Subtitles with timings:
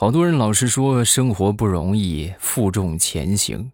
[0.00, 3.72] 好多人老是说生活不容易，负重前行。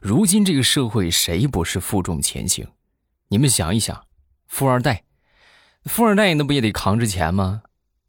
[0.00, 2.68] 如今这个社会，谁不是负重前行？
[3.26, 4.04] 你们想一想，
[4.46, 5.02] 富二代，
[5.82, 7.62] 富二代那不也得扛着钱吗？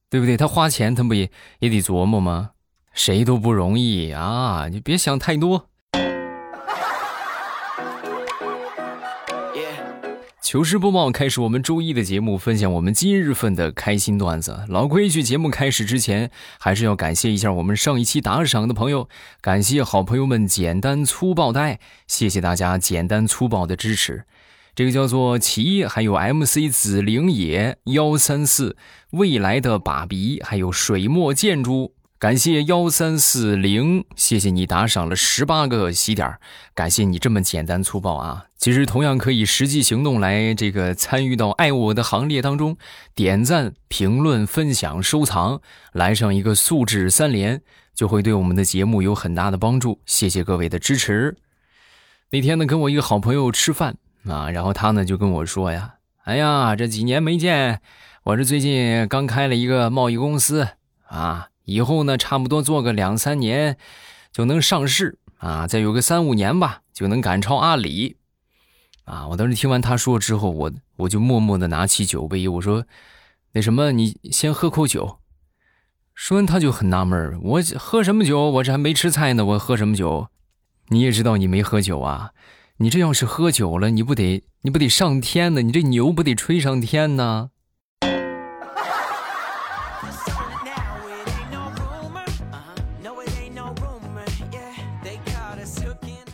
[0.07, 0.37] 对不对？
[0.37, 2.51] 他花钱，他不也也得琢磨吗？
[2.93, 4.67] 谁都不容易啊！
[4.69, 5.67] 你别想太多。
[10.49, 14.63] 糗事播报开始，我们周一的节目，分享我们今日份的开心段子。
[14.69, 19.09] 老规矩，节目开始之前，还是要感谢一下我们上一期打赏的朋友，
[19.41, 24.23] 感谢好朋友们简单粗暴带，谢谢大家简单粗暴的支持。
[24.73, 28.77] 这个叫做齐，还有 MC 紫灵野幺三四，
[29.09, 31.91] 未来的爸比，还有水墨建筑。
[32.19, 36.39] 感谢幺三四零，谢谢你打赏了十八个喜点
[36.73, 38.45] 感谢你这么简单粗暴啊！
[38.57, 42.75] 其实同样可以实际行动来这个参与到爱我的行列当中，
[43.13, 45.61] 点赞、评论、分享、收藏，
[45.91, 47.61] 来上一个素质三连，
[47.93, 50.01] 就会对我们的节目有很大的帮助。
[50.07, 51.37] 谢谢各位的支持。
[52.31, 55.93] 那天呢，跟我一个好朋友吃饭啊，然后他呢就跟我说呀
[56.25, 57.79] ：“哎呀，这几年没见，
[58.23, 60.67] 我这最近刚开了一个贸易公司
[61.09, 63.77] 啊。”以后呢，差不多做个两三年，
[64.31, 65.67] 就能上市啊！
[65.67, 68.15] 再有个三五年吧，就能赶超阿里，
[69.03, 69.27] 啊！
[69.27, 72.85] 我当时听完他说之后，我我就默默的拿起酒杯，我说
[73.51, 75.19] ：“那什么，你先喝口酒。”
[76.15, 78.49] 说完他就很纳闷我喝什么酒？
[78.49, 80.29] 我这还没吃菜呢，我喝什么酒？
[80.87, 82.31] 你也知道你没喝酒啊？
[82.77, 85.61] 你这要是喝酒了，你不得你不得上天呢？
[85.61, 87.49] 你这牛不得吹上天呢？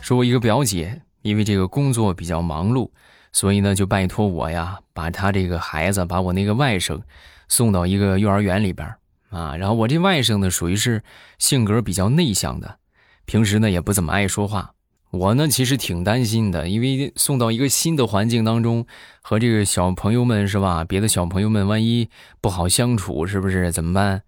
[0.04, 2.90] 说，我一个表姐，因为这个工作比较忙碌，
[3.32, 7.00] 所以呢，就拜托我呀，把她这个孩子，把我那个外甥
[7.48, 8.86] 送到一个幼儿园里边
[9.30, 9.56] 啊。
[9.56, 11.02] 然后我这外甥呢，属于是
[11.38, 12.76] 性格比较内向的，
[13.24, 14.74] 平时呢也不怎么爱说话。
[15.10, 18.84] 我呢，其实挺担心的，因为送到一个新的环境当中，
[19.22, 20.84] 和这个小朋友们是吧？
[20.84, 22.10] 别的小朋友们万一
[22.42, 24.20] 不好相处，是不是怎么办？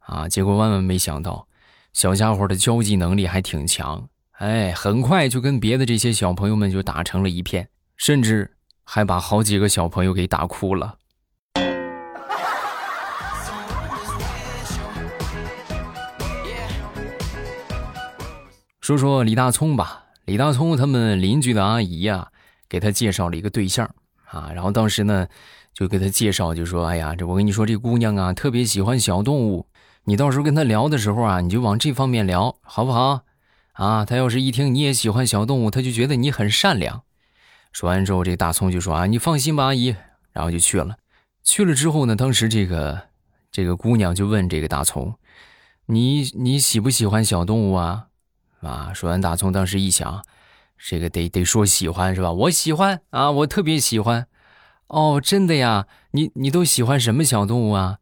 [0.00, 1.46] 啊，结果万万没想到，
[1.92, 4.08] 小家伙的交际能力还挺强。
[4.40, 7.68] 哎，很快就跟别的这些小朋友们就打成了一片，
[7.98, 8.50] 甚至
[8.84, 10.96] 还把好几个小朋友给打哭了。
[18.80, 22.28] 说说李大聪吧，李大聪他们邻居的阿姨呀，
[22.66, 23.86] 给他介绍了一个对象
[24.24, 25.28] 啊，然后当时呢，
[25.74, 29.66] 就给他介绍，就说：“哎呀，这我跟你说，这姑娘啊，特别喜欢小动物，
[30.04, 33.20] 你到时候跟她聊的时候啊，你就往这方面聊，好不好？”
[33.80, 37.02] 啊，他要是一听你也喜欢小动物，他就觉得你很善良。
[37.72, 39.96] 说完之后，这大葱就说：“啊，你放心吧，阿姨。”
[40.32, 40.98] 然后就去了。
[41.42, 43.08] 去了之后呢，当时这个
[43.50, 45.14] 这个姑娘就问这个大葱
[45.86, 48.08] ：“你你喜不喜欢小动物啊？”
[48.60, 50.26] 啊，说完大葱当时一想，
[50.76, 52.30] 这个得得说喜欢是吧？
[52.32, 54.26] 我喜欢啊，我特别喜欢。
[54.88, 55.86] 哦，真的呀？
[56.10, 57.96] 你你都喜欢什么小动物啊？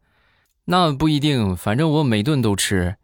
[0.65, 2.97] 那不一定，反正我每顿都吃。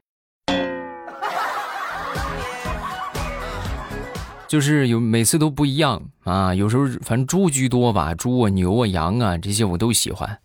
[4.55, 10.39] 就是有每次都不一样啊，有时候反正猪居多吧，猪啊、牛啊、羊啊这些我都喜欢。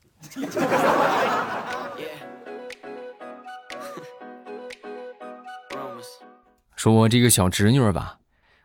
[6.75, 8.19] 说我这个小侄女吧，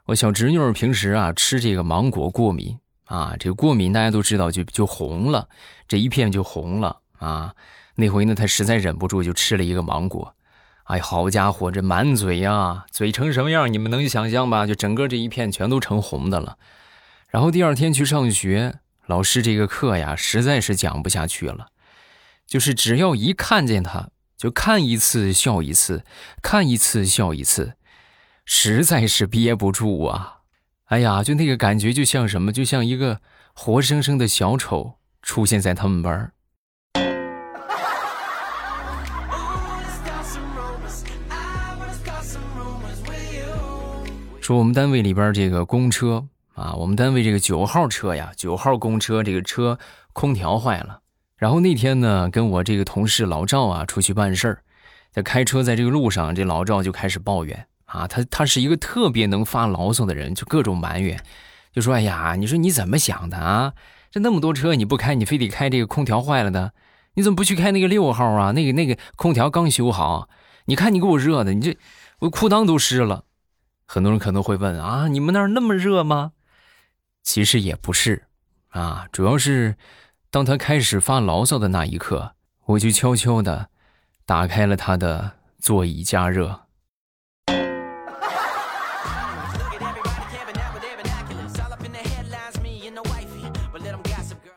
[0.05, 5.47] 我小侄女平时啊吃这个芒果过敏啊，这个过敏大家都知道就就红了，
[5.87, 7.53] 这一片就红了啊。
[7.93, 10.34] 那回呢，她实在忍不住就吃了一个芒果。
[10.85, 13.71] 哎，好家伙，这满嘴呀，嘴成什么样？
[13.71, 14.67] 你们能想象吧？
[14.67, 16.57] 就整个这一片全都成红的了。
[17.27, 18.75] 然后第二天去上学，
[19.07, 21.69] 老师这个课呀，实在是讲不下去了。
[22.45, 26.03] 就是只要一看见他，就看一次笑一次，
[26.43, 27.73] 看一次笑一次，
[28.45, 30.41] 实在是憋不住啊！
[30.85, 32.53] 哎呀，就那个感觉，就像什么？
[32.53, 33.21] 就像一个
[33.55, 36.31] 活生生的小丑出现在他们班
[44.45, 49.79] 说我们单位里边这个公车啊，我们单位这个九号车呀，九号公车这个车
[50.13, 50.99] 空调坏了。
[51.35, 54.59] 然后那天呢，跟我这个同事老赵啊出去办事儿，
[55.11, 61.19] 在开车在这个路上，这老赵就开始抱怨啊，他他是一个特别能发牢骚的人，就各种埋怨，
[61.73, 63.73] 就说哎呀，你说你怎么想的啊？
[64.11, 66.73] 这那么多车你不开，你非得开这个空调坏了的，
[67.15, 68.51] 你怎么不去开那个六号啊？
[68.51, 70.29] 那个那个空调刚修好，
[70.65, 71.75] 你看你给我热的，你这
[72.19, 73.23] 我裤裆都湿了。
[73.85, 76.33] 很多人可能会问啊，你们那儿那么热吗？
[77.23, 78.25] 其实也不是，
[78.69, 79.75] 啊，主要是
[80.29, 82.33] 当他开始发牢骚的那一刻，
[82.65, 83.69] 我就悄悄的
[84.25, 86.61] 打开了他的座椅加热。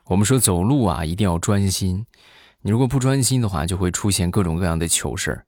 [0.04, 2.06] 我们说走路啊，一定要专心。
[2.62, 5.46] 你如果不专心的话，就会出现各种各样的糗事儿。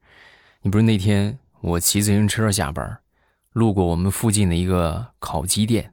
[0.61, 2.99] 你不是那天我骑自行车下班，
[3.53, 5.93] 路过我们附近的一个烤鸡店，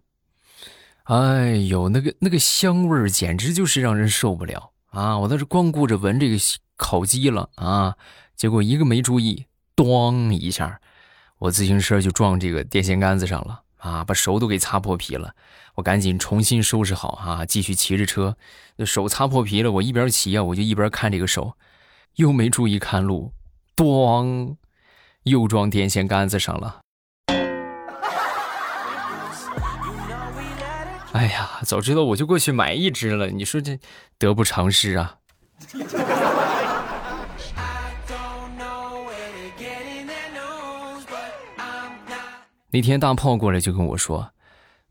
[1.05, 5.17] 哎呦，那个那个香味儿简直就是让人受不了啊！
[5.17, 6.37] 我倒是光顾着闻这个
[6.75, 7.95] 烤鸡了啊，
[8.35, 10.79] 结果一个没注意，咣一下，
[11.39, 15.33] 我自行车就撞这个电线杆子上了啊，把手都给擦破皮了。
[15.75, 18.35] 我赶紧重新收拾好啊，继续骑着车。
[18.75, 21.53] 那手擦破皮了，我一边骑啊，我就一边看这个手，
[22.15, 23.31] 又没注意看路，
[23.75, 24.57] 咣，
[25.23, 26.81] 又撞电线杆子上了。
[31.13, 33.27] 哎呀，早知道我就过去买一只了。
[33.27, 33.79] 你说这
[34.19, 35.17] 得不偿失啊！
[42.69, 44.33] 那天大炮过来就跟我说。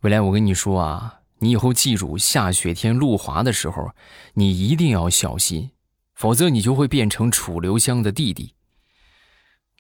[0.00, 3.90] 未来，我跟你说啊，你以后记住，下雪天路滑的时候，
[4.34, 5.70] 你一定要小心，
[6.14, 8.54] 否则你就会变成楚留香的弟弟。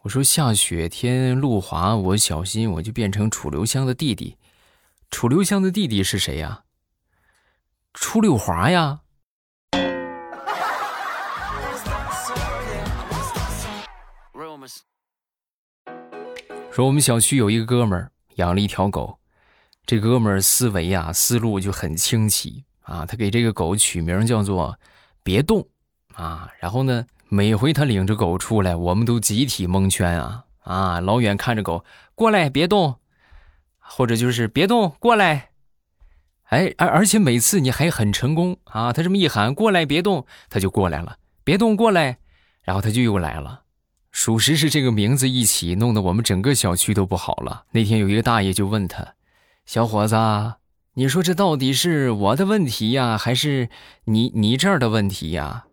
[0.02, 4.36] 我说下雪天路滑，我小心，我就变成楚留香的弟弟。
[5.10, 6.64] 楚留香的弟弟是谁呀？
[7.94, 9.00] 楚六华呀。
[16.70, 19.18] 说我们小区有一个哥们儿养了一条狗。
[19.86, 23.06] 这哥们儿思维啊，思路就很清奇啊。
[23.06, 24.78] 他给这个狗取名叫做
[25.22, 25.66] “别动”
[26.14, 26.50] 啊。
[26.58, 31.00] 然后呢，每回他领着狗出来，我们都集体蒙圈啊啊！
[31.00, 32.98] 老远看着狗过来，别动，
[33.88, 35.50] 或者就是别动，过来。
[36.44, 38.92] 哎，而而且每次你还很成功啊。
[38.92, 41.16] 他这么一喊过来，别动，他就过来了。
[41.42, 42.18] 别动，过来，
[42.62, 43.62] 然后他就又来了。
[44.12, 47.64] 属实是这个名字一起，弄得我们整个小区都不好了。
[47.72, 49.14] 那天有一个大爷就问他。
[49.64, 50.16] 小伙子，
[50.94, 53.68] 你说这到底是我的问题呀，还是
[54.04, 55.66] 你你这儿的问题呀？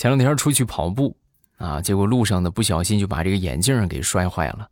[0.00, 1.14] 前两天出去跑步
[1.58, 4.70] 啊，结果路上呢不小心就把这个眼镜给摔坏了。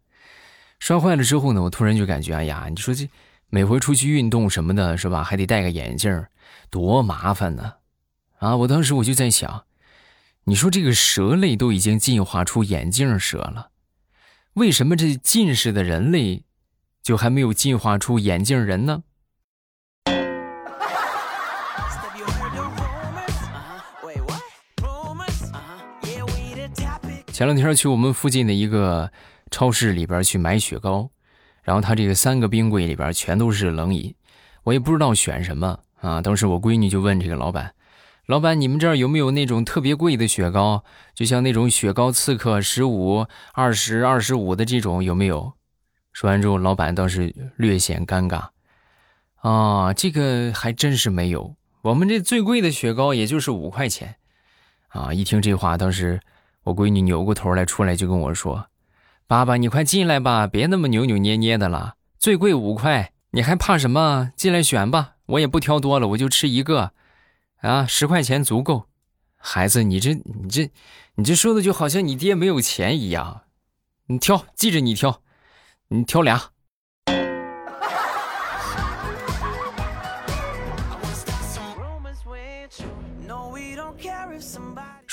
[0.78, 3.06] 摔坏了之后呢，我突然就感觉，哎呀，你说这
[3.50, 5.22] 每回出去运动什么的，是吧？
[5.22, 6.24] 还得戴个眼镜，
[6.70, 7.74] 多麻烦呢！
[8.38, 9.64] 啊，我当时我就在想。
[10.44, 13.68] 你说这个蛇类都已经进化出眼镜蛇了，
[14.54, 16.42] 为什么这近视的人类
[17.02, 19.02] 就还没有进化出眼镜人呢？
[27.38, 29.12] 前两天去我们附近的一个
[29.48, 31.08] 超市里边去买雪糕，
[31.62, 34.12] 然后他这个三个冰柜里边全都是冷饮，
[34.64, 36.20] 我也不知道选什么啊。
[36.20, 37.76] 当时我闺女就问这个老板。
[38.26, 40.82] 老板，你们这儿有没有那种特别贵的雪糕？
[41.14, 45.52] 就像那种雪糕刺客，十五、二十、二十五的这种有没有？
[46.12, 48.48] 说完之后，老板倒是略显尴尬。
[49.36, 51.54] 啊，这个还真是没有。
[51.82, 54.16] 我们这最贵的雪糕也就是五块钱。
[54.88, 56.18] 啊，一听这话，当时
[56.68, 58.66] 我闺女扭过头来，出来就跟我说
[59.26, 61.94] ：“爸爸，你快进来吧，别那么扭扭捏捏的了。
[62.18, 64.32] 最贵五块，你还怕什么？
[64.36, 66.92] 进来选吧，我也不挑多了，我就吃一个。”
[67.62, 68.84] 啊，十块钱足够，
[69.38, 70.70] 孩子，你这你这
[71.14, 73.44] 你这说的就好像你爹没有钱一样。
[74.08, 75.22] 你挑，记着你挑，
[75.88, 76.50] 你挑俩。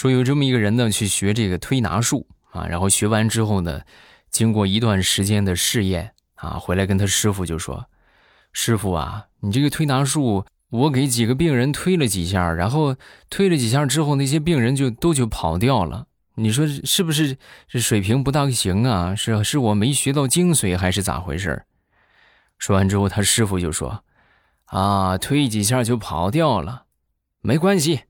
[0.05, 3.81] 说有这么一个人呢，去学这个推拿术啊，然后学完之后呢，
[4.29, 7.88] 经过一段时间的试验啊，回来跟他师傅就说
[8.53, 12.95] ：“师傅啊，你这个推拿术。”我给几个病人推了几下，然后
[13.31, 16.05] 推了几下之后，那些病人就都就跑掉了。
[16.35, 19.15] 你说是不是这水平不大行啊？
[19.15, 21.63] 是是我没学到精髓，还是咋回事？
[22.59, 24.03] 说完之后，他师傅就说
[24.65, 26.83] ：“啊，推几下就跑掉了，
[27.41, 28.01] 没关系。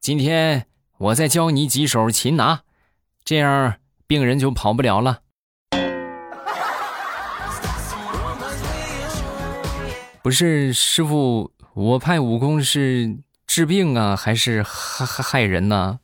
[0.00, 0.66] 今天
[0.98, 2.62] 我再教你几手擒拿，
[3.24, 3.74] 这样
[4.06, 5.20] 病人就跑不了了。”
[10.22, 11.52] 不是师傅。
[11.74, 15.98] 我派武功是治病啊，还是害害害人呢？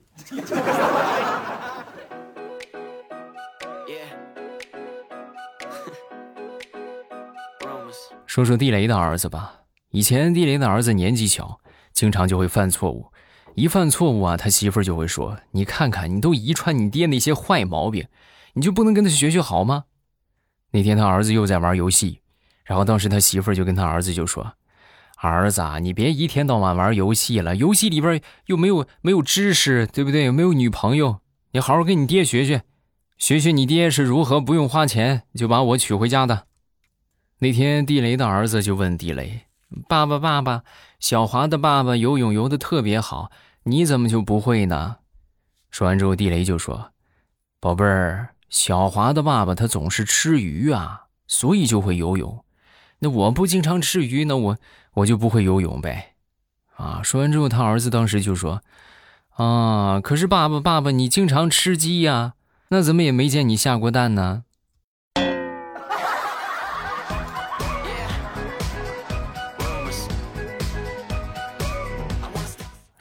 [8.26, 9.60] 说说地雷的儿子吧。
[9.90, 11.60] 以前地雷的儿子年纪小，
[11.92, 13.12] 经常就会犯错误。
[13.54, 18.06] 一犯错误啊，他媳妇儿就会说：“你看看，你都遗传你爹那些坏毛病，
[18.54, 19.84] 你就不能跟他学学好吗？”
[20.72, 22.20] 那天他儿子又在玩游戏，
[22.64, 24.54] 然后当时他媳妇儿就跟他儿子就说。
[25.16, 30.30] 儿子，啊你别一天到晚玩游戏了，游戏里边又没有没有知识，对不对？
[30.30, 31.20] 没有女朋友，
[31.52, 32.62] 你好好跟你爹学学，
[33.18, 36.46] 学学你爹是如何不用花钱就把我娶回家的。”
[37.40, 39.40] 那天，地雷的儿子就问地雷
[39.88, 40.62] ：“爸爸，爸爸，
[40.98, 43.30] 小华的爸爸游泳游的特别好，
[43.64, 44.96] 你怎么就不会呢？”
[45.70, 46.92] 说完之后，地雷就说
[47.60, 52.44] ：“宝贝儿，小华的爸爸他总是吃鱼啊，所以就会游泳。
[52.98, 54.58] 那我不经常吃鱼，那我
[54.94, 56.14] 我就不会游泳呗。”
[56.76, 57.02] 啊！
[57.04, 58.62] 说完之后，他儿子当时就说
[59.36, 62.32] ：“啊，可是爸爸，爸爸，你经常吃鸡呀，
[62.70, 64.44] 那怎么也没见你下过蛋呢？”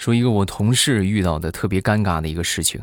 [0.10, 2.82] 说一个我同事遇到的特别尴尬的一个事情，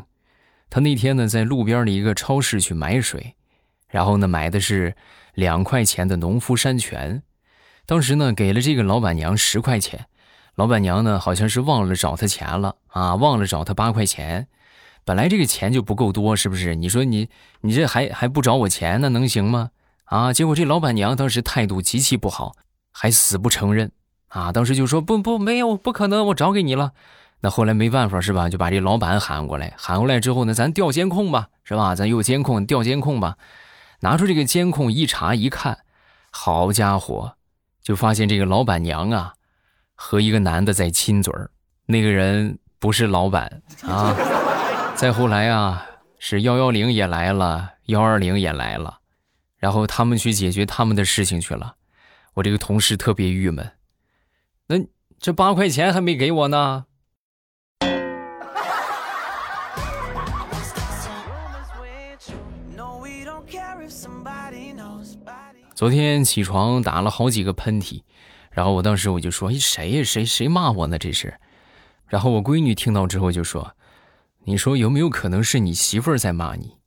[0.69, 3.35] 他那天呢在路边的一个超市去买水，
[3.89, 4.95] 然后呢买的是
[5.33, 7.21] 两块钱的农夫山泉，
[7.85, 10.05] 当时呢给了这个老板娘十块钱，
[10.55, 14.47] 老板娘呢好像是忘了找他钱了啊，忘了找他八块钱，
[15.03, 16.75] 本来这个钱就不够多，是不是？
[16.75, 17.27] 你说你
[17.59, 19.71] 你这还还不找我钱，那能行吗？
[20.05, 22.55] 啊，结果这老板娘当时态度极其不好，
[22.93, 23.91] 还死不承认。
[24.27, 26.91] 啊，当时就说不不没有不可能，我找给你了。
[27.39, 28.49] 那后来没办法是吧？
[28.49, 31.93] 就把这老板喊过来，喊过来之后呢，咱调监控吧，是吧？
[31.95, 33.37] 咱有监控，调监控吧。
[33.99, 35.79] 拿出这个监控一查一看，
[36.31, 37.35] 好家伙，
[37.81, 39.35] 就发现这个老板娘啊
[39.95, 41.51] 和一个男的在亲嘴儿。
[41.85, 44.15] 那个人不是老板啊。
[44.95, 45.85] 再后来啊，
[46.17, 48.97] 是幺幺零也来了，幺二零也来了，
[49.57, 51.75] 然后他们去解决他们的事情去了。
[52.33, 53.71] 我这个同事特别郁闷。
[54.67, 54.75] 那
[55.19, 56.85] 这八块钱还没给我呢。
[65.73, 68.01] 昨天起床打了好几个喷嚏，
[68.49, 70.03] 然后我当时我就说：“哎，谁呀？
[70.03, 70.97] 谁谁骂我呢？
[70.97, 71.39] 这是。”
[72.07, 73.75] 然后我闺女听到之后就说
[74.45, 76.77] ：“你说有没有可能是你媳妇儿在骂你？”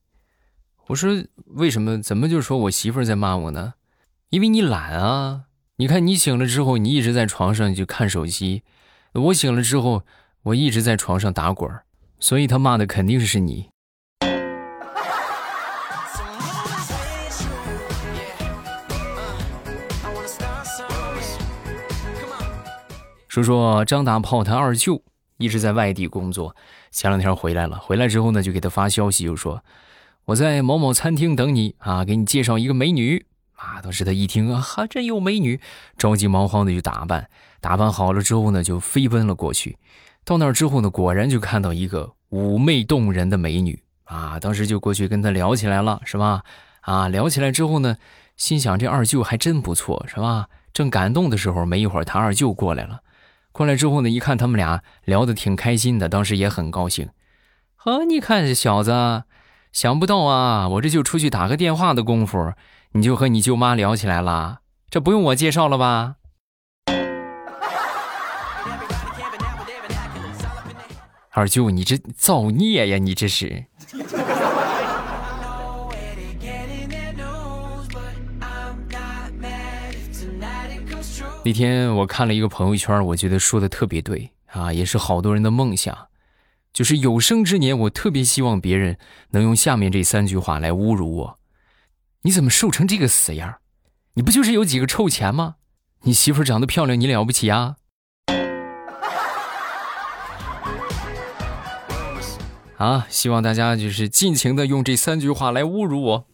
[0.89, 2.03] 我说：“为什么？
[2.03, 3.75] 怎么就说我媳妇儿在骂我呢？
[4.31, 5.45] 因为你懒啊。”
[5.81, 8.61] 你看，你醒了之后，你一直在床上就看手机；
[9.15, 10.03] 我醒了之后，
[10.43, 11.71] 我一直在床上打滚
[12.19, 13.71] 所以他骂的肯定是你。
[23.27, 25.03] 说说张大炮他二舅
[25.39, 26.55] 一直在外地工作，
[26.91, 29.65] 前两天回来了，回来之后呢，就给他发消息，就说
[30.27, 33.25] 我在某某餐厅等你啊，给你介绍一个美女。
[33.61, 33.83] 啊！
[33.83, 35.61] 当时他一听啊，还真有美女，
[35.99, 37.29] 着急忙慌的就打扮，
[37.61, 39.77] 打扮好了之后呢，就飞奔了过去。
[40.25, 44.41] 到那儿之后呢，果然就看到一个妩媚动人的美女啊！
[44.41, 46.43] 当时就过去跟她聊起来了，是吧？
[46.81, 47.99] 啊，聊起来之后呢，
[48.37, 50.49] 心想这二舅还真不错，是吧？
[50.73, 53.01] 正感动的时候，没一会儿他二舅过来了。
[53.53, 57.11] 过来之后呢，一看他们俩聊得挺开心的，当时也很高兴。
[57.77, 59.25] 呵，你看这小子，
[59.73, 62.53] 想不到啊，我这就出去打个电话的功夫。
[62.93, 66.17] 你就和你舅妈聊起来了，这不用我介绍了吧？
[71.31, 72.99] 二舅，你这造孽呀！
[72.99, 73.65] 你这是。
[81.45, 85.97] 那天我看了一个朋友圈，我觉得说的特别对啊，也是好多人的梦想，
[86.73, 88.99] 就是有生之年，我特别希望别人
[89.31, 91.40] 能用下面这三句话来侮辱我。
[92.23, 93.61] 你怎么瘦成这个死样？
[94.15, 95.55] 你不就是有几个臭钱吗？
[96.03, 97.77] 你媳妇长得漂亮，你了不起啊？
[102.77, 103.07] 啊！
[103.09, 106.27] 希望大家就是尽情的用这三句话来侮辱我。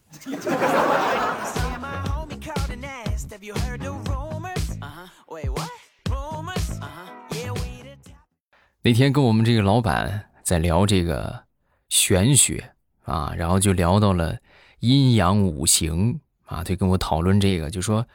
[8.82, 11.44] 那天跟我们这个老板在聊这个
[11.88, 12.72] 玄学
[13.06, 14.36] 啊，然后就聊到了。
[14.80, 18.06] 阴阳五行啊，就跟我讨论这个，就说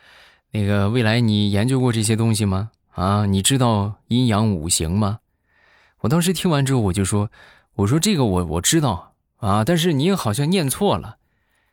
[0.51, 2.69] 那个未来你研究过这些东西吗？
[2.91, 5.19] 啊，你知道阴阳五行吗？
[6.01, 7.31] 我当时听完之后，我就说，
[7.73, 11.17] 我说这个我我知道啊，但是您好像念错了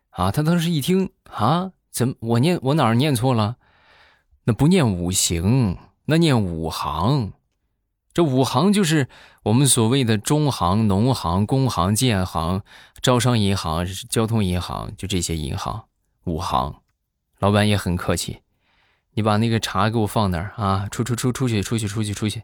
[0.09, 0.33] 啊。
[0.33, 3.57] 他当时一听啊，怎么我念我哪儿念错了？
[4.45, 7.35] 那不念五行，那念五行。
[8.19, 9.07] 这五行就是
[9.45, 12.63] 我们所谓的中行、农行、工行、建行、
[13.01, 15.85] 招商银行、交通银行，就这些银行
[16.25, 16.75] 五行。
[17.39, 18.41] 老板也很客气，
[19.15, 20.89] 你把那个茶给我放那儿啊！
[20.91, 22.43] 出出出出去出去出去出去。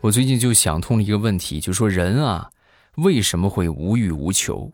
[0.00, 2.50] 我最近就想通了一个问题，就说人啊，
[2.98, 4.70] 为什么会无欲无求？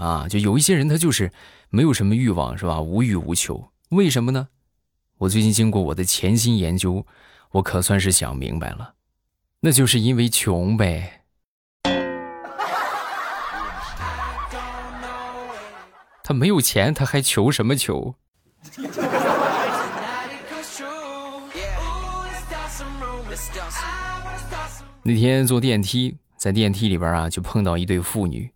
[0.00, 1.30] 啊，就有一些人他就是
[1.68, 2.80] 没有什么欲望，是吧？
[2.80, 4.48] 无欲无求，为什么呢？
[5.18, 7.04] 我最近经过我的潜心研究，
[7.50, 8.94] 我可算是想明白了，
[9.60, 11.24] 那就是因为穷呗。
[16.24, 18.14] 他没有钱，他还求什么求？
[25.02, 28.50] 那天坐电梯，在电梯里边啊，就碰到一对父女。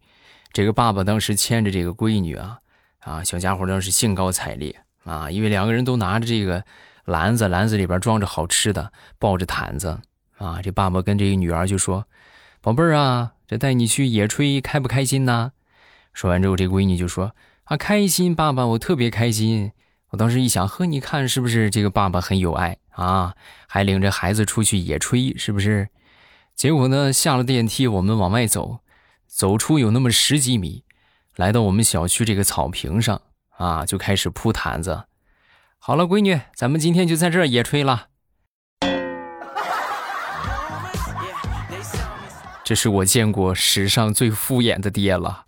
[0.55, 2.61] 这个爸爸当时牵着这个闺女啊，
[3.01, 6.65] 啊，小家伙当时兴高采烈啊，因为两个人都拿着这个
[7.05, 9.99] 篮子，篮子里边装着好吃的，抱着毯子
[10.39, 10.63] 啊。
[10.63, 12.07] 这爸爸跟这个女儿就说
[12.63, 15.51] ：“宝贝儿啊，这带你去野炊，开不开心呐？”
[16.15, 17.35] 说完之后，这闺女就说
[17.65, 19.73] ：“啊，开心，爸爸，我特别开心。”
[20.11, 23.35] 我当时一想，呵，你看是不是这个爸爸很有爱啊？
[23.67, 25.89] 还领着孩子出去野炊，是不是？
[26.55, 28.79] 结果呢，下了电梯，我们往外走。
[29.35, 30.85] 走出有那么十几米，
[31.35, 33.21] 来到我们小区这个草坪上
[33.57, 35.07] 啊，就开始铺毯子。
[35.81, 38.07] 好了，闺女，咱们今天就在这儿野炊了。
[42.63, 45.47] 这是我见过史上最敷衍的爹了。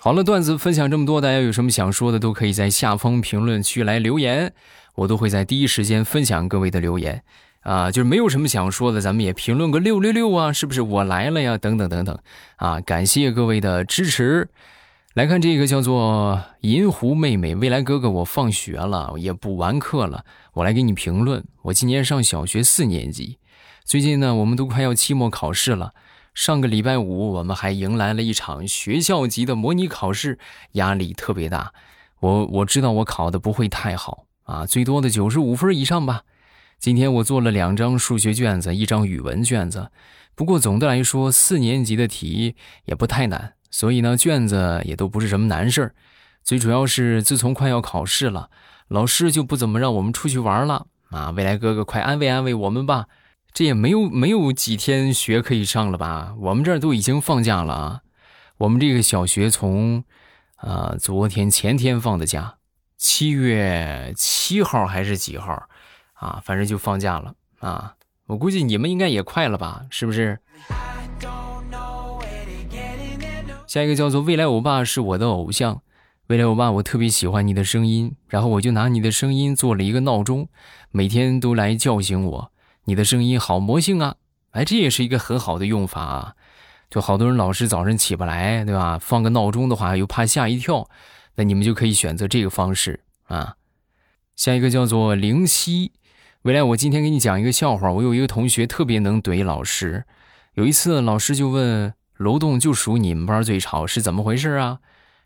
[0.00, 4.54] 好了，段子分享这么多，大家有什么想说的，都可以在下方评论区来留言，
[4.94, 7.22] 我都会在第一时间分享各位的留言。
[7.60, 11.58] 啊，就是没有什么想说的，咱们也评论个六六六啊，是不是我来了呀？
[11.58, 12.18] 等等等等，
[12.56, 14.48] 啊，感谢各位的支持。
[15.14, 20.24] 来看这个叫做银狐妹妹，未来哥哥，我放学了，也补完课了，
[20.54, 21.44] 我来给你评论。
[21.62, 23.38] 我今年上小学四年级，
[23.84, 25.92] 最近呢，我们都快要期末考试了。
[26.32, 30.38] 上个礼拜五，我们还迎来了一场学校级的模拟考试，
[30.72, 31.72] 压力特别大。
[32.20, 36.22] 我我知道我考的不会太好啊，最多的九十五分以上吧。
[36.80, 39.90] 今天我做了两张数学卷子，一张语文卷子。
[40.34, 42.56] 不过总的来说，四年级的题
[42.86, 45.94] 也不太难，所以呢，卷子也都不是什么难事儿。
[46.42, 48.48] 最主要是自从快要考试了，
[48.88, 51.28] 老师就不怎么让我们出去玩了啊！
[51.36, 53.08] 未来哥哥，快安慰安慰我们吧！
[53.52, 56.34] 这也没有没有几天学可以上了吧？
[56.38, 58.00] 我们这儿都已经放假了啊！
[58.56, 60.02] 我们这个小学从，
[60.56, 62.56] 啊，昨天前天放的假，
[62.96, 65.68] 七月七号还是几号？
[66.20, 67.94] 啊，反正就放假了啊！
[68.26, 70.38] 我估计你们应该也快了吧，是不是？
[73.66, 75.82] 下一个叫做未来欧巴是我的偶像，
[76.28, 80.48] 未来欧巴我特别喜欢你的声音，然后我就拿你的声音做了一个闹钟，
[80.90, 82.52] 每天都来叫醒我。
[82.84, 84.16] 你的声音好魔性啊！
[84.50, 86.34] 哎，这也是一个很好的用法啊！
[86.90, 88.98] 就好多人老是早上起不来，对吧？
[89.00, 90.88] 放个闹钟的话又怕吓一跳，
[91.36, 93.56] 那你们就可以选择这个方式啊。
[94.36, 95.92] 下一个叫做灵犀。
[96.44, 97.92] 未来，我今天给你讲一个笑话。
[97.92, 100.06] 我有一个同学特别能怼老师。
[100.54, 104.78] 有一次，老师就问楼栋就属你们班最吵，是怎么回事啊？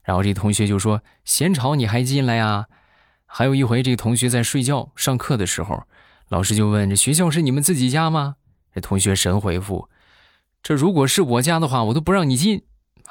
[0.02, 2.66] 然后这同学就说：“嫌吵你还进来呀？”
[3.26, 5.84] 还有一回，这个同学在睡觉上课的时候，
[6.30, 8.34] 老师就问：“这学校是你们自己家吗？”
[8.74, 9.88] 这同学神回复
[10.64, 12.64] ：“这如果是我家的话，我都不让你进。”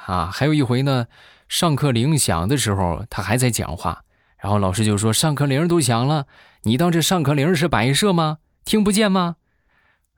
[0.04, 1.06] 啊，还有一回呢，
[1.48, 4.03] 上课铃响的时候，他还在讲话，
[4.44, 6.26] 然后老师就说：“上课铃都响了。”
[6.64, 8.40] 你当这上课铃是摆设吗？
[8.62, 9.36] 听不见吗？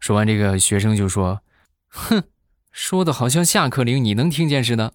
[0.00, 1.42] 说完，这个学生就说
[1.86, 2.24] ：“哼，
[2.72, 4.94] 说的好像下课铃你能听见似的。”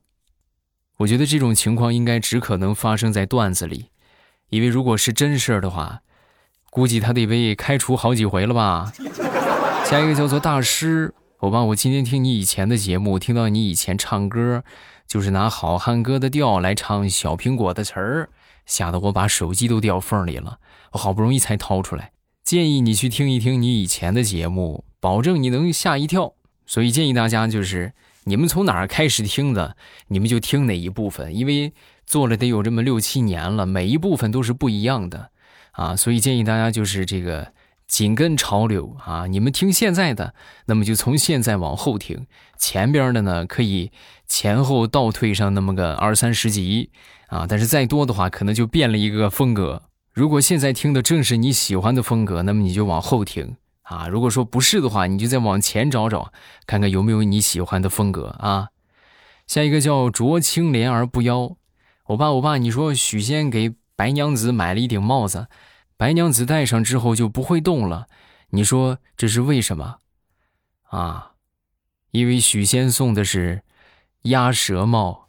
[0.99, 3.85] 我觉得这种情况应该只可能发生在段子里，
[4.49, 6.01] 因为如果是真事儿的话，
[6.69, 8.91] 估计他得被开除好几回了吧。
[9.85, 14.65] 下一个叫做大师，我吧，我今天听你以前的节目，听到你以前唱歌，
[15.07, 18.29] 就是拿好汉歌的调来唱小苹果的词儿。
[18.65, 20.59] 吓得我把手机都掉缝里了，
[20.91, 22.11] 我好不容易才掏出来。
[22.43, 26.33] 建议你去听一听你以前的节目，保证你能吓一跳。
[26.65, 27.93] 所以建议大家就是，
[28.23, 29.75] 你们从哪儿开始听的，
[30.07, 31.73] 你们就听哪一部分，因为
[32.05, 35.31] 做了得有这么六七年了，每一部分都是不一样的
[35.73, 35.95] 啊。
[35.95, 37.53] 所以建议大家就是这个
[37.91, 40.33] 紧跟潮流啊，你们听现在的，
[40.67, 42.25] 那么就从现在往后听，
[42.57, 43.91] 前边的呢可以
[44.25, 46.89] 前后倒退上那么个二三十集。
[47.27, 49.83] 啊，但是再多的话，可能就变了一个风格。
[50.13, 54.07] 如果现在听的正是你喜欢的风格，那么你就往后听啊。
[54.07, 56.31] 如果说不是的话，你就再往前找找，
[56.65, 58.69] 看看有没有你喜欢的风格啊。
[59.47, 61.57] 下一个叫濯清涟而不妖，
[62.07, 65.47] 我爸我爸，你说许仙给白娘子买了一顶帽子，
[66.01, 68.07] 白娘子戴上之后就不会动了，
[68.49, 69.99] 你说这是为什么？
[70.89, 71.33] 啊，
[72.09, 73.61] 因为许仙送的是
[74.23, 75.27] 鸭舌帽。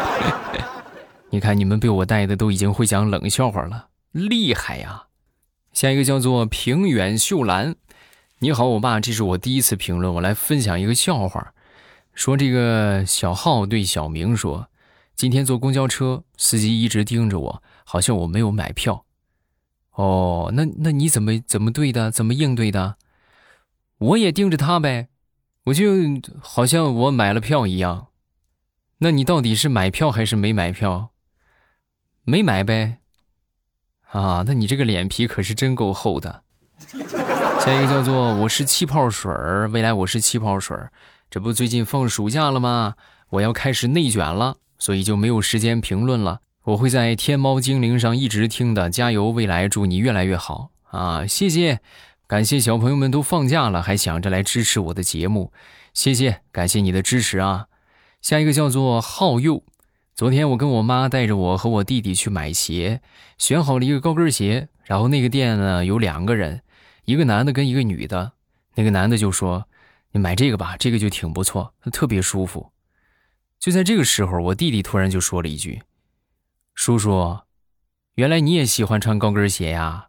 [1.32, 5.06] 你看，你们被我带的都已经会讲冷笑话了，厉害呀！
[5.72, 7.76] 下一个叫做平远秀兰，
[8.40, 11.54] 你好，我爸，这是我第一次评论，我来分享一个笑话。
[12.12, 14.68] 说这个小浩对小明说
[15.16, 19.03] ：“今天坐公交车，司机一直盯着我，好像我没有买票。”
[19.94, 22.10] 哦，那那你怎么怎么对的？
[22.10, 22.96] 怎么应对的？
[23.98, 25.08] 我也盯着他呗，
[25.66, 25.86] 我就
[26.40, 28.08] 好像我买了票一样。
[28.98, 31.10] 那你到底是买票还是没买票？
[32.24, 32.98] 没买呗。
[34.10, 36.42] 啊，那你这个脸皮可是真够厚的。
[37.60, 40.92] 下一个叫做我是气泡水儿，未来我是气泡水儿。
[41.30, 42.94] 这不最近放暑假了吗？
[43.30, 46.40] 我要开始内卷了，所以就没有时间评论了。
[46.64, 51.26] 我会在天猫精灵上一直听的，加油，未来祝你越来越好啊！
[51.26, 51.80] 谢谢，
[52.26, 55.52] 感谢小朋友们都放假了还想着来支持我的节目，
[55.92, 57.66] 谢谢，感谢你的支持啊！
[58.22, 59.62] 下一个叫做浩佑，
[60.14, 63.02] 昨天我跟我妈带着我和我弟弟去买鞋，
[63.36, 66.62] 选好了一个高跟鞋，然后那个店呢有两个人。
[67.04, 68.32] 一个男的跟一个女的，
[68.76, 69.68] 那个男的就说
[70.12, 72.70] ：“你买这个吧，这个就挺不错，特别舒服。”
[73.60, 75.82] 就在这个时候，我弟弟突然就说了一句
[76.74, 77.38] ：“叔叔，
[78.16, 80.08] 原来你也喜欢穿高跟鞋呀？”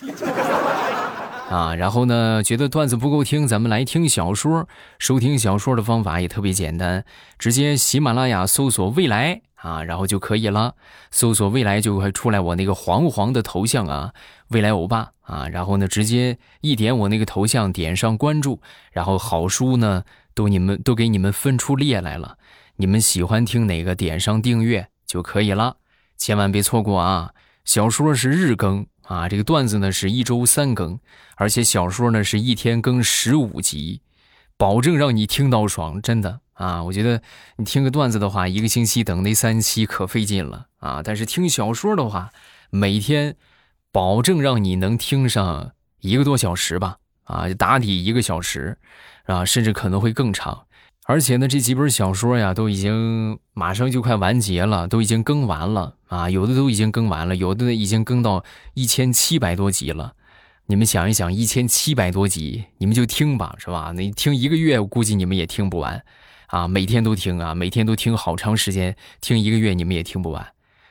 [1.50, 4.66] 啊，然后呢，觉得段子不够听，咱们来听小说。
[4.98, 7.04] 收听小说的方法也特别简单，
[7.38, 10.74] 直接喜马拉雅搜索“未来”啊，然后就可以了。
[11.10, 14.14] 搜索“未来”就会出来我那个黄黄的头像啊，
[14.48, 15.10] 未来欧巴。
[15.20, 18.60] 啊，然后呢，直接一点我那个头像，点上关注，
[18.92, 22.36] 然后好书呢，都你们都给你们分出列来了。
[22.76, 25.76] 你们喜欢听哪个，点上订阅就可以了，
[26.16, 27.32] 千万别错过啊！
[27.64, 30.98] 小说是日更啊，这个段子呢是一周三更，
[31.36, 34.02] 而且小说呢是一天更十五集，
[34.56, 36.82] 保证让你听到爽，真的啊！
[36.84, 37.22] 我觉得
[37.56, 42.30] 你听个段子的话，一个星期等那三期可费劲了啊，但是听小说的话，
[42.70, 43.36] 每天。
[43.94, 48.76] 保证让你能听上一个多小时吧，啊，打底一个小时，
[49.26, 50.66] 啊，甚至可能会更长。
[51.06, 60.14] 而且呢，这几本小说呀，都已经马上就快完结了，都已经更完了啊，有的都已经更完了，有的已经更到一千七百多集了。
[60.66, 63.92] 你们想一想，一千七百多集，你们就听吧，是吧？
[63.94, 66.02] 你听一个月，我估计你们也听不完，
[66.46, 70.46] 啊，每天都听啊，每天都听好长时间，听一个月你们也听不完。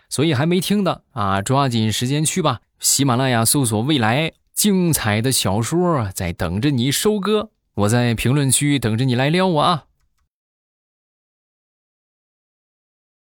[0.09, 2.59] 所以还没听的啊，抓紧时间去吧。
[2.79, 7.49] 喜马拉雅搜索“未来”，精彩的小说在等着你收割。
[7.73, 9.85] 我在评论区等着你来撩我啊。